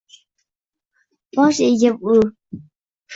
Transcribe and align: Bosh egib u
Bosh 1.35 1.59
egib 1.65 1.99
u 2.15 2.17